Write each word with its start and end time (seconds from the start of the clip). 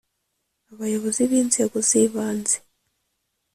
abayobozi 0.71 1.21
b’inzego 1.29 1.77
z’ibanze 1.87 2.57